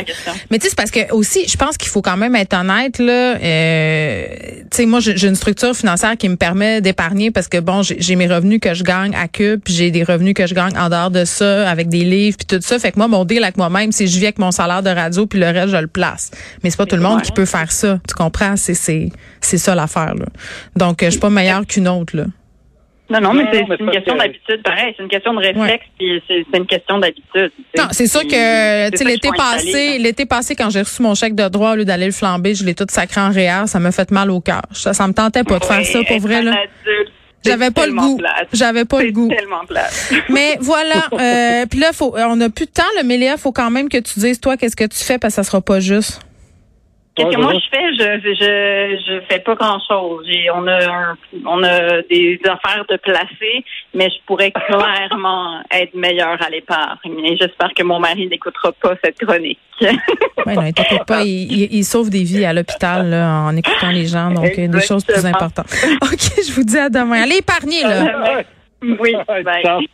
mais 0.50 0.58
tu 0.58 0.64
sais 0.64 0.70
c'est 0.70 0.76
parce 0.76 0.90
que 0.90 1.12
aussi, 1.12 1.46
je 1.48 1.56
pense 1.56 1.76
qu'il 1.76 1.88
faut 1.90 2.02
quand 2.02 2.16
même 2.16 2.34
être 2.34 2.54
honnête 2.54 2.98
là. 2.98 3.36
Euh, 3.36 4.26
tu 4.62 4.76
sais 4.78 4.86
moi 4.86 4.98
j'ai 5.00 5.28
une 5.28 5.36
structure 5.36 5.76
financière 5.76 6.16
qui 6.16 6.28
me 6.28 6.36
permet 6.36 6.80
d'épargner 6.80 7.30
parce 7.30 7.46
que 7.46 7.58
bon 7.58 7.82
j'ai 7.82 8.16
mes 8.16 8.26
revenus 8.26 8.58
que 8.60 8.74
je 8.74 8.82
gagne 8.82 9.14
à 9.14 9.28
Cube, 9.28 9.60
puis 9.64 9.72
j'ai 9.74 9.92
des 9.92 10.02
revenus 10.02 10.34
que 10.34 10.46
je 10.48 10.54
gagne 10.54 10.76
en 10.76 10.88
dehors 10.88 11.12
de 11.12 11.24
ça 11.24 11.70
avec 11.70 11.88
des 11.88 12.02
livres 12.04 12.36
puis 12.36 12.58
tout 12.58 12.62
ça. 12.66 12.80
Fait 12.80 12.90
que 12.90 12.98
moi 12.98 13.06
mon 13.06 13.24
deal 13.24 13.44
avec 13.44 13.56
moi-même, 13.56 13.92
c'est 13.92 14.08
je 14.08 14.18
vis 14.18 14.26
avec 14.26 14.40
mon 14.40 14.50
salaire 14.50 14.82
de 14.82 14.90
radio 14.90 15.24
puis 15.26 15.38
le 15.38 15.46
reste 15.46 15.68
je 15.68 15.76
le 15.76 15.86
place. 15.86 16.32
Mais 16.64 16.70
c'est 16.70 16.76
pas 16.78 16.86
tout 16.86 16.96
le 16.96 17.02
monde 17.02 17.18
ouais. 17.18 17.22
qui 17.22 17.30
peut 17.32 17.44
faire 17.46 17.70
ça. 17.70 18.00
Tu 18.08 18.14
comprends? 18.16 18.56
C'est 18.56 18.74
c'est 18.74 19.10
c'est 19.40 19.58
ça 19.58 19.76
l'affaire 19.76 20.14
là. 20.16 20.26
Donc 20.76 21.02
euh, 21.02 21.06
je 21.06 21.10
suis 21.12 21.20
pas 21.20 21.30
meilleure 21.30 21.66
qu'une 21.66 21.88
autre 21.88 22.16
là. 22.16 22.24
Non, 23.10 23.20
non, 23.20 23.34
mais 23.34 23.44
c'est 23.52 23.64
mais 23.68 23.76
une 23.78 23.90
question 23.90 24.14
que- 24.14 24.18
d'habitude, 24.20 24.62
pareil. 24.64 24.94
C'est 24.96 25.02
une 25.02 25.08
question 25.10 25.34
de 25.34 25.40
réflexe, 25.40 25.84
puis 25.98 26.22
c'est 26.26 26.56
une 26.56 26.64
question 26.66 26.98
d'habitude. 26.98 27.50
Non, 27.76 27.84
c'est 27.90 28.06
sûr 28.06 28.22
que 28.22 29.04
l'été 29.04 29.28
passé, 29.36 29.98
l'été 29.98 30.24
passé 30.24 30.56
quand 30.56 30.70
j'ai 30.70 30.80
reçu 30.80 31.02
mon 31.02 31.14
chèque 31.14 31.34
de 31.34 31.46
droit 31.48 31.72
au 31.72 31.74
lieu 31.76 31.84
d'aller 31.84 32.06
le 32.06 32.12
flamber, 32.12 32.54
je 32.54 32.64
l'ai 32.64 32.74
tout 32.74 32.86
sacré 32.88 33.20
en 33.20 33.30
réel, 33.30 33.66
ça 33.68 33.78
m'a 33.80 33.92
fait 33.92 34.10
mal 34.12 34.30
au 34.30 34.40
cœur. 34.40 34.62
Ça, 34.72 34.94
ça 34.94 35.06
me 35.08 35.12
tentait 35.12 35.44
pas 35.44 35.58
de 35.58 35.64
faire 35.64 35.78
Ouais, 35.78 35.84
ça 35.84 35.98
pour 36.08 36.20
vrai 36.20 36.36
un 36.36 36.42
là. 36.42 36.52
adulte, 36.52 37.12
J'avais 37.44 37.70
pas 37.70 37.86
le 37.86 37.92
goût. 37.92 38.18
J'avais 38.54 38.84
pas 38.86 39.02
le 39.02 39.10
goût. 39.10 39.28
tellement. 39.28 39.60
Mais 40.30 40.56
voilà, 40.60 41.06
euh, 41.12 41.66
puis 41.66 41.80
là 41.80 41.92
faut 41.92 42.14
on 42.16 42.40
a 42.40 42.48
plus 42.48 42.66
de 42.66 42.70
temps 42.70 42.82
le 42.98 43.04
Mélia, 43.06 43.36
faut 43.36 43.52
quand 43.52 43.70
même 43.70 43.90
que 43.90 43.98
tu 43.98 44.20
dises 44.20 44.40
toi 44.40 44.56
qu'est-ce 44.56 44.76
que 44.76 44.84
tu 44.86 44.98
fais 45.04 45.18
parce 45.18 45.34
que 45.34 45.42
ça 45.42 45.44
sera 45.50 45.60
pas 45.60 45.80
juste. 45.80 46.20
Qu'est-ce 47.14 47.28
que 47.36 47.40
moi 47.42 47.52
je 47.52 47.68
fais? 47.70 47.94
Je, 47.94 48.20
je, 48.24 49.02
je 49.06 49.20
fais 49.28 49.40
pas 49.40 49.54
grand 49.54 49.78
chose. 49.86 50.26
On 50.54 50.66
a 50.66 50.84
un- 50.90 51.16
on 51.44 51.62
a 51.62 52.00
des 52.08 52.40
affaires 52.44 52.84
de 52.88 52.96
placer, 52.96 53.64
mais 53.92 54.08
je 54.08 54.16
pourrais 54.26 54.50
clairement 54.66 55.60
être 55.70 55.94
meilleure 55.94 56.38
à 56.42 56.48
l'épargne. 56.48 57.18
Et 57.24 57.36
j'espère 57.36 57.74
que 57.76 57.82
mon 57.82 58.00
mari 58.00 58.26
n'écoutera 58.28 58.72
pas 58.72 58.94
cette 59.04 59.18
chronique. 59.18 59.58
Ouais, 60.46 60.54
non, 60.54 60.62
pas, 61.06 61.22
il, 61.22 61.52
il, 61.52 61.74
il 61.74 61.84
sauve 61.84 62.08
des 62.08 62.22
vies 62.24 62.44
à 62.46 62.52
l'hôpital 62.52 63.10
là, 63.10 63.28
en 63.42 63.56
écoutant 63.56 63.90
les 63.90 64.06
gens, 64.06 64.30
donc 64.30 64.58
euh, 64.58 64.68
des 64.68 64.80
choses 64.80 65.04
plus 65.04 65.14
Exactement. 65.14 65.44
importantes. 65.46 65.66
OK, 66.02 66.44
je 66.46 66.52
vous 66.52 66.64
dis 66.64 66.78
à 66.78 66.88
demain. 66.88 67.22
Allez 67.22 67.36
épargner 67.38 67.82
là. 67.82 68.42
oui, 68.82 69.14
bye. 69.44 69.86